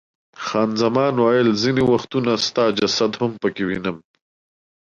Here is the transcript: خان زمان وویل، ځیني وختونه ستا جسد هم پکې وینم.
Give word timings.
خان 0.45 0.69
زمان 0.81 1.13
وویل، 1.17 1.47
ځیني 1.61 1.83
وختونه 1.93 2.31
ستا 2.45 2.65
جسد 2.79 3.11
هم 3.21 3.31
پکې 3.41 3.63
وینم. 3.69 3.97